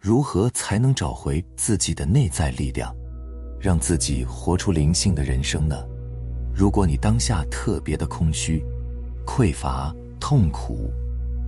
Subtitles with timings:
[0.00, 2.90] 如何才能找回自己的内在力量，
[3.60, 5.76] 让自己活出灵性的人生呢？
[6.54, 8.64] 如果你当下特别的空虚、
[9.26, 10.90] 匮乏、痛苦、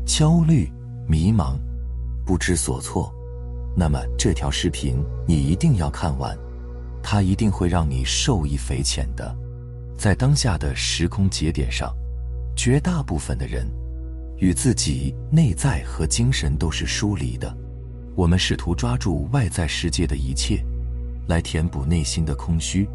[0.05, 0.71] 焦虑、
[1.09, 1.57] 迷茫、
[2.27, 3.11] 不知所措，
[3.75, 6.37] 那么这条视频你一定要看完，
[7.03, 9.35] 它一定会让你受益匪浅的。
[9.97, 11.91] 在当下的时空节点上，
[12.55, 13.67] 绝大部分的人
[14.37, 17.57] 与自己内在和精神都是疏离的。
[18.15, 20.65] 我们试图抓住外在世界的一切，
[21.29, 22.89] 来填补内心的空虚。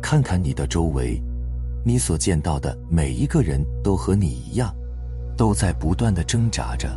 [0.00, 1.22] 看看你的周围。
[1.84, 4.72] 你所见到的每一个人都和你一样，
[5.36, 6.88] 都在不断的挣扎着，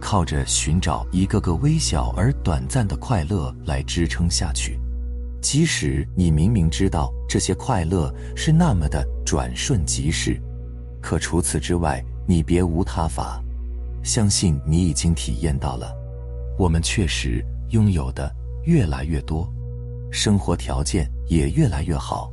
[0.00, 4.78] 靠着寻找一个个微小而短暂的快乐来支撑下去。
[5.40, 10.40] 即使你明明知道这些快乐是那么的转瞬即逝，
[11.00, 13.42] 可除此之外，你别无他法。
[14.04, 15.92] 相信你已经体验到了，
[16.58, 18.34] 我们确实拥有的
[18.64, 19.52] 越来越多，
[20.10, 22.30] 生活条件也越来越好。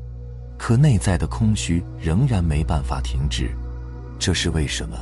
[0.57, 3.49] 可内在的空虚仍然没办法停止，
[4.19, 4.97] 这是为什么？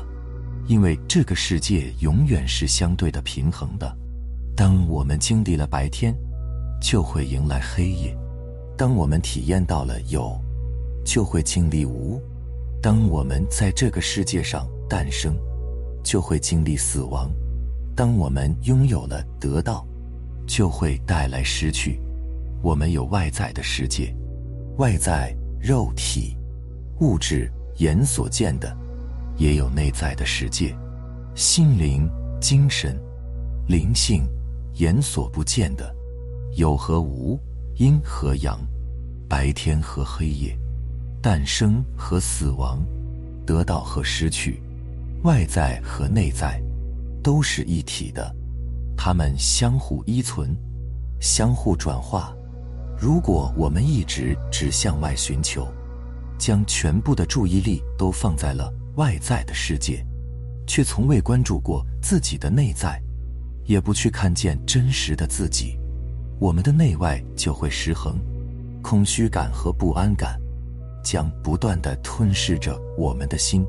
[0.67, 3.91] 因为这个世界永远是相对的平衡的。
[4.55, 6.15] 当我们经历了白天，
[6.79, 8.15] 就会迎来黑夜；
[8.77, 10.39] 当我们体验到了有，
[11.03, 12.21] 就会经历无；
[12.81, 15.35] 当我们在这个世界上诞生，
[16.03, 17.31] 就会经历死亡；
[17.97, 19.85] 当我们拥有了得到，
[20.45, 21.99] 就会带来失去。
[22.61, 24.15] 我们有外在的世界，
[24.77, 25.35] 外在。
[25.59, 26.37] 肉体、
[26.99, 28.77] 物质、眼所见的，
[29.37, 30.69] 也有内在的世界；
[31.35, 32.07] 心灵、
[32.39, 32.95] 精神、
[33.67, 34.23] 灵性，
[34.75, 35.93] 眼所不见的，
[36.55, 37.39] 有和无，
[37.77, 38.59] 阴和阳，
[39.27, 40.55] 白天和黑夜，
[41.23, 42.79] 诞生和死亡，
[43.47, 44.61] 得到和失去，
[45.23, 46.61] 外在和内在，
[47.23, 48.33] 都是一体的，
[48.97, 50.55] 它们相互依存，
[51.19, 52.35] 相互转化。
[52.99, 55.67] 如果我们一直只向外寻求，
[56.37, 60.05] 将全部的注意力都放在了外在的世界，
[60.65, 63.01] 却从未关注过自己的内在，
[63.65, 65.77] 也不去看见真实的自己，
[66.39, 68.19] 我们的内外就会失衡，
[68.81, 70.39] 空虚感和不安感
[71.03, 73.65] 将不断的吞噬着我们的心。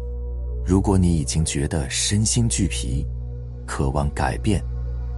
[0.64, 3.06] 如果你已经觉得身心俱疲，
[3.68, 4.64] 渴望改变，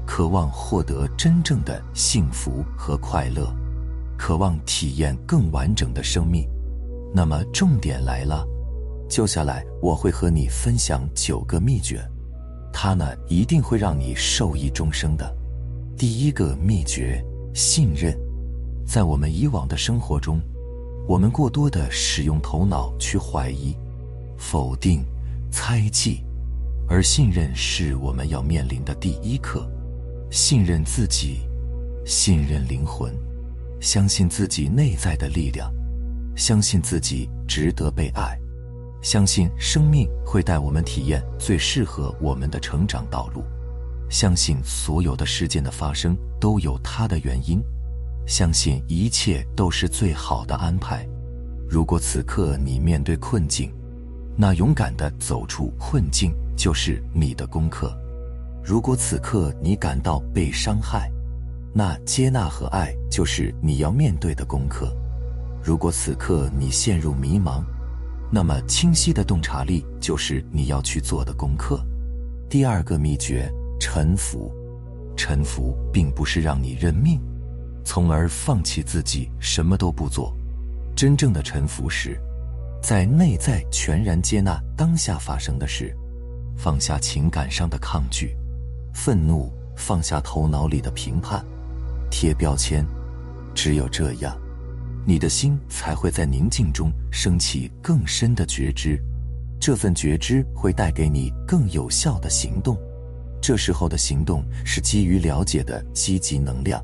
[0.05, 3.49] 渴望获得真正的幸福和快乐。
[4.19, 6.47] 渴望体验更完整的生命，
[7.15, 8.45] 那么重点来了，
[9.09, 12.05] 接下来我会和你分享九个秘诀，
[12.73, 15.33] 它呢一定会让你受益终生的。
[15.97, 17.25] 第一个秘诀：
[17.55, 18.15] 信任。
[18.85, 20.41] 在我们以往的生活中，
[21.07, 23.77] 我们过多的使用头脑去怀疑、
[24.37, 25.05] 否定、
[25.53, 26.25] 猜忌，
[26.93, 29.65] 而信任是我们要面临的第一课。
[30.29, 31.39] 信任自己，
[32.05, 33.15] 信任灵魂。
[33.81, 35.73] 相信自己内在的力量，
[36.37, 38.37] 相信自己值得被爱，
[39.03, 43.45] 相信生命会带我们体验最适合我们的成长道路，
[44.11, 47.63] 相信所有的事件的发生都有它的原因，
[48.27, 51.09] 相信一切都是最好的安排。
[51.69, 53.73] 如果此刻你面对困境，
[54.41, 57.91] 那勇敢的走出困境就是你的功课；
[58.65, 61.13] 如果此刻你感到被伤害，
[61.75, 64.97] 那接纳和爱就是你要面对的功课。
[65.63, 67.63] 如果此刻你陷入迷茫，
[68.33, 71.79] 那么清晰的洞察力就是你要去做的功课。
[72.49, 73.47] 第二个秘诀：
[73.79, 74.51] 臣服。
[75.19, 77.21] 臣服并不是让你认命，
[77.85, 80.35] 从而放弃自己什么都不做。
[80.97, 82.19] 真正的臣服是，
[82.83, 85.95] 在内在全然接纳当下发生的事，
[86.57, 88.37] 放下情感上的抗拒、
[88.95, 91.45] 愤怒，放下头脑里的评判。
[92.11, 92.85] 贴标签，
[93.55, 94.37] 只有这样，
[95.07, 99.01] 你的心才会在宁静中升起更深的觉知。
[99.61, 102.77] 这份觉知会带给你更有效的行动。
[103.41, 106.83] 这时候的行动是基于了解的积极能量，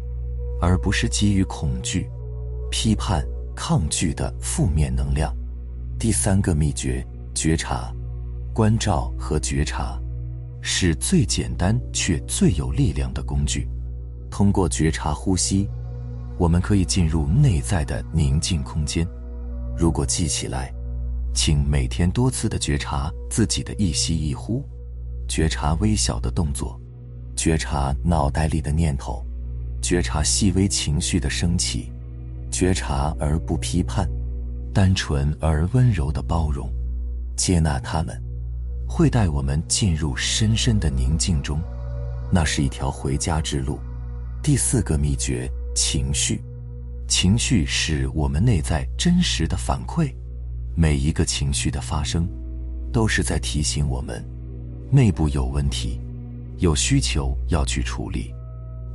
[0.61, 2.09] 而不是基于恐惧、
[2.71, 5.36] 批判、抗拒的负面能量。
[5.99, 7.05] 第三个秘诀：
[7.35, 7.91] 觉察、
[8.53, 9.99] 关照和觉察，
[10.61, 13.67] 是最简单却最有力量的工具。
[14.31, 15.67] 通过觉察呼吸，
[16.37, 19.09] 我们可以进入内在的宁静空间。
[19.75, 20.71] 如果记起来，
[21.35, 24.63] 请每天多次的觉察自己的一吸一呼，
[25.27, 26.79] 觉察微小的动作，
[27.35, 29.25] 觉察脑袋里的念头，
[29.81, 31.91] 觉察细微情绪的升起，
[32.51, 34.07] 觉察而不批判，
[34.77, 36.71] 单纯而温柔的包容，
[37.35, 38.15] 接纳他们，
[38.87, 41.59] 会带我们进入深深的宁静中。
[42.31, 43.79] 那是一条回家之路。
[44.43, 46.43] 第四个秘诀：情绪。
[47.09, 50.15] 情绪是我们内在真实的反馈，
[50.77, 52.29] 每一个情绪的发生，
[52.93, 54.23] 都是在提醒我们，
[54.91, 55.99] 内部有问题，
[56.59, 58.31] 有需求要去处理，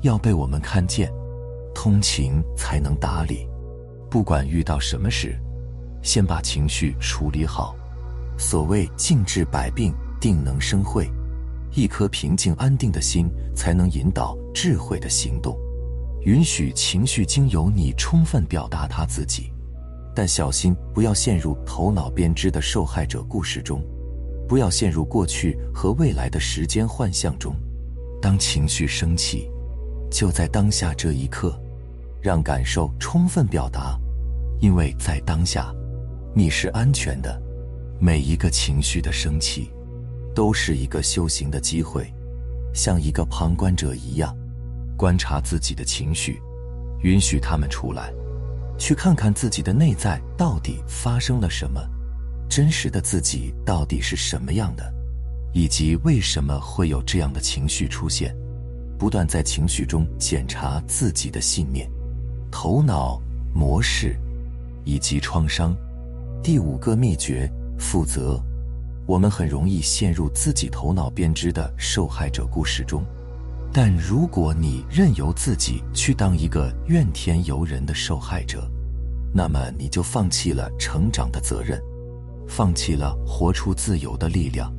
[0.04, 1.12] 要被我们看见，
[1.74, 3.48] 通情才能达理。
[4.12, 5.36] 不管遇到什么事，
[6.01, 7.75] 先把情绪处理好。
[8.38, 11.09] 所谓静治百病，定能生慧。
[11.74, 15.57] 一颗平静安定的心，才能引导智慧的行动。
[16.24, 19.51] 允许情绪经由你充分表达他自己，
[20.13, 23.81] 但小心不要陷入头脑编织的受害者故事中，
[24.47, 27.56] 不要陷入过去和未来的时间幻象中。
[28.21, 29.50] 当情绪升起，
[30.12, 31.59] 就在当下这一刻，
[32.21, 33.97] 让感受充分表达，
[34.59, 35.74] 因为在当下，
[36.33, 37.42] 你是安全的。
[38.00, 39.69] 每一个情绪的升起，
[40.33, 42.12] 都是一个修行的机会，
[42.74, 44.36] 像一个旁观者一样。
[44.98, 46.42] 观察自己的情绪，
[47.04, 48.13] 允许他们出来，
[48.78, 51.81] 去看看自己的内在到底发生了什么，
[52.50, 54.94] 真实的自己到底是什么样的，
[55.54, 58.33] 以及为什么会有这样的情绪出现。
[58.98, 61.89] 不断在情绪中检查自己的信念、
[62.51, 63.19] 头脑
[63.54, 64.16] 模式
[64.86, 65.75] 以及创伤。
[66.44, 67.48] 第五个秘诀：
[67.78, 68.42] 负责。
[69.06, 73.04] 我们很容易陷入自己头脑编织的受害者故事中。
[73.72, 78.68] 但如果你任由自己去当一个怨天尤人的受害者，
[79.32, 81.80] 那么你就放弃了成长的责任，
[82.48, 84.74] 放弃了活出自由的力量。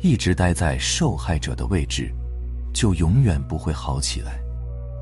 [0.00, 2.12] 一直待在受害者的位置，
[2.74, 4.38] 就永远不会好起来，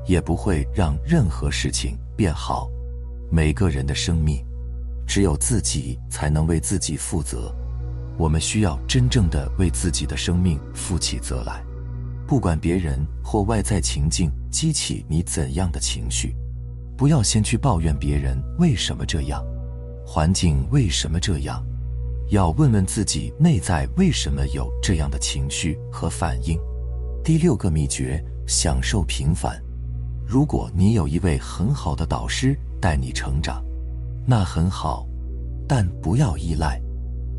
[0.07, 2.69] 也不会让任何事情变好。
[3.29, 4.43] 每个人的生命，
[5.07, 7.51] 只有自己才能为自己负责。
[8.17, 11.63] 我们需要真正的为自己的生命负起责来。
[12.27, 16.35] 不管别人或外在情境激起你怎样的情绪，
[16.97, 19.41] 不要先去抱怨别人为什么这样，
[20.05, 21.65] 环境为什么这样，
[22.29, 26.59] 要问问自己内在为什么有这样的情绪和反应。
[27.23, 29.61] 第六个秘诀：享受平凡。
[30.25, 33.63] 如果你有一位很好的导师带你成长，
[34.29, 35.07] 那很好，
[35.67, 36.79] 但不要依赖，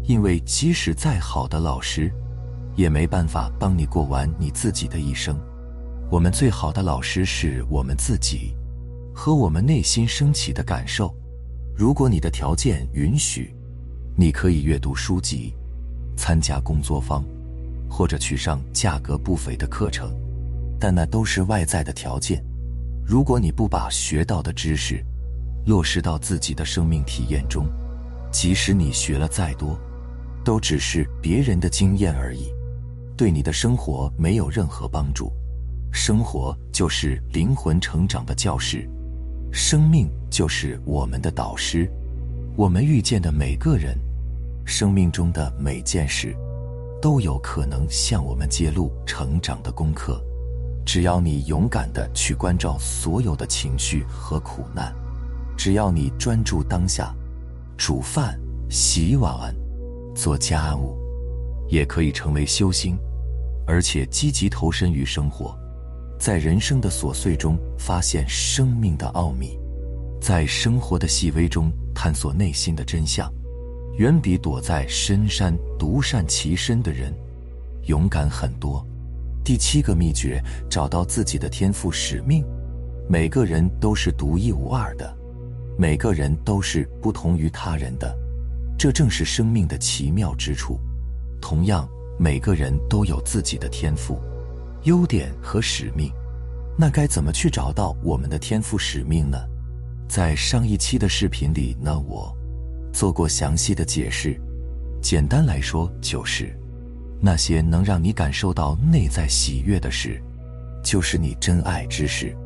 [0.05, 2.13] 因为即使再好的老师。
[2.79, 5.37] 也没办法帮你过完你自己的一生。
[6.13, 8.55] 我们最好的老师是我们自己，
[9.13, 11.13] 和我们内心升起的感受。
[11.77, 13.53] 如果你的条件允许，
[14.17, 15.53] 你可以阅读书籍，
[16.17, 17.25] 参加工作坊，
[17.91, 20.15] 或者去上价格不菲的课程，
[20.79, 22.41] 但那都是外在的条件。
[23.05, 25.05] 如果你不把学到的知识
[25.69, 27.67] 落实到自己的生命体验中，
[28.33, 29.79] 即使你学了再多，
[30.43, 32.51] 都只是别人的经验而已。
[33.19, 35.31] 对你的生活没有任何帮助。
[35.93, 38.89] 生活就是灵魂成长的教室，
[39.53, 41.87] 生命就是我们的导师。
[42.57, 43.95] 我们遇见的每个人，
[44.65, 46.35] 生命中的每件事，
[46.99, 50.19] 都有可能向我们揭露成长的功课。
[50.87, 54.95] 只要你勇敢的去关照所有的情绪和苦难，
[55.59, 57.13] 只要你专注当下，
[57.77, 58.41] 煮饭、
[58.71, 59.53] 洗碗、
[60.15, 60.97] 做家务，
[61.69, 62.97] 也可以成为修心。
[63.67, 65.55] 而且积极投身于生活，
[66.19, 69.59] 在人生的琐碎中发现生命的奥秘，
[70.23, 73.31] 在生活的细微中探索内心的真相，
[73.99, 77.13] 远比躲在深山独善其身的人
[77.87, 78.83] 勇敢很多。
[79.45, 82.45] 第七个秘诀：找到自己的天赋使命。
[83.11, 85.15] 每个人都是独一无二的，
[85.79, 88.15] 每个人都是不同于他人的，
[88.77, 90.79] 这正是生命的奇妙之处。
[91.41, 91.89] 同样。
[92.21, 94.21] 每个人都有自己的天赋、
[94.83, 96.13] 优点和使命，
[96.77, 99.39] 那该怎么去找到我们的天赋使命呢？
[100.09, 102.37] 在上一期的视频里呢，我
[102.93, 104.37] 做过详细的解释。
[105.01, 106.53] 简单来说，就是
[107.21, 110.21] 那些能让你感受到内在喜悦的事，
[110.83, 112.37] 就是你真爱之事，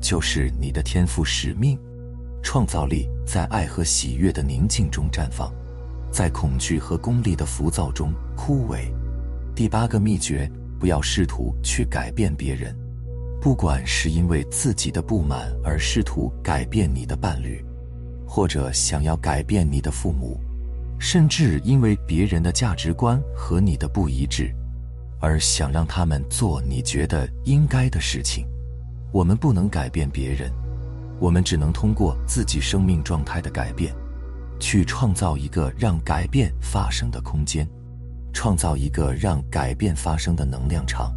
[0.00, 1.78] 就是你的天赋使命。
[2.42, 5.52] 创造力在爱和喜悦的宁静中绽放，
[6.10, 8.90] 在恐惧和功利的浮躁中枯萎。
[9.54, 12.74] 第八个秘诀：不要试图去改变别人，
[13.40, 17.62] 不管是因为自己的不满而试图改变你的伴侣，
[18.26, 20.40] 或者想要改变你的父母，
[20.98, 24.54] 甚至因为别人的价值观和你的不一致，
[25.20, 28.46] 而想让他们做你觉得应该的事情。
[29.12, 30.50] 我们不能改变别人，
[31.20, 33.94] 我们只能通过自己生命状态的改变，
[34.58, 37.68] 去创造一个让改变发生的空间。
[38.32, 41.12] 创造一个让改变发生的能量场，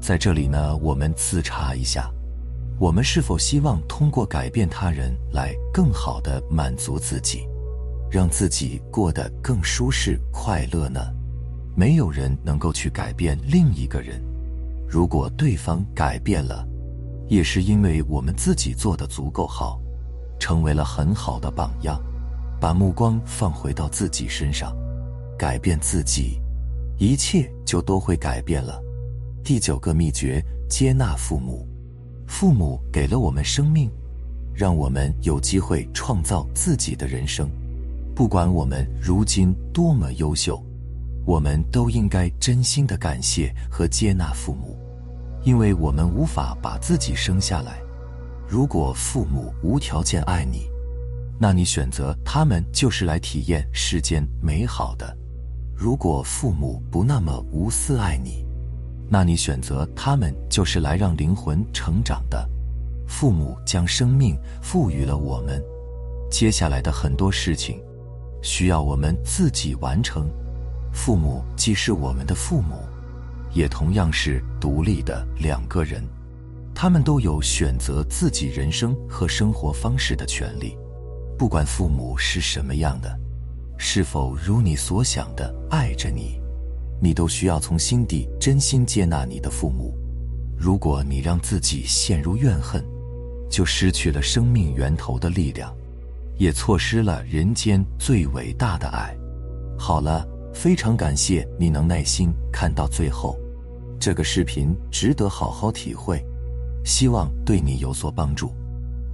[0.00, 2.10] 在这里呢，我们自查一下，
[2.80, 7.46] 我们是否希望通过改变他人来更好的满足自己，
[8.10, 11.00] 让自己过得更舒适快乐呢？
[11.76, 14.20] 没有人能够去改变另一个人，
[14.88, 16.66] 如果对方改变了，
[17.28, 19.80] 也是因为我们自己做的足够好，
[20.38, 22.00] 成为了很好的榜样。
[22.60, 24.76] 把目光放回到自己身上，
[25.38, 26.40] 改变自己，
[26.98, 28.82] 一切就都会改变了。
[29.44, 31.64] 第九个秘诀：接纳父母。
[32.26, 33.88] 父母给了我们生命，
[34.52, 37.48] 让我们有机会创造自己的人生。
[38.14, 40.60] 不管我们如今多么优秀，
[41.24, 44.76] 我们都应该真心的感谢和接纳父母，
[45.48, 47.78] 因为我们无法把自己生下来。
[48.46, 50.68] 如果父母无条件爱你，
[51.38, 55.06] 那你选择他们就是来体验世间美好的；
[55.74, 58.44] 如果父母不那么无私爱你，
[59.08, 62.46] 那你选择他们就是来让灵魂成长的。
[63.06, 65.64] 父母将生命赋予了我们，
[66.30, 67.80] 接下来的很多事情
[68.42, 70.28] 需要我们自己完成。
[70.92, 72.74] 父母既是我们的父母，
[73.58, 76.00] 也同样是独立的两个人，
[76.72, 80.78] 他们都有选择自己人生和生活方式的权利。
[81.36, 83.18] 不管父母是什么样的，
[83.76, 86.40] 是否如你所想的爱着你。
[87.02, 89.92] 你都需要从心底真心接纳你的父母。
[90.56, 92.84] 如果你让自己陷入怨恨，
[93.50, 95.74] 就失去了生命源头的力量，
[96.36, 99.16] 也错失了人间最伟大的爱。
[99.76, 100.24] 好了，
[100.54, 103.36] 非常感谢你能耐心看到最后，
[104.08, 106.24] 这个视频值得好好体会，
[106.82, 108.54] 希望对你有所帮助。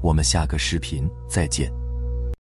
[0.01, 1.69] 我们下个视频再见。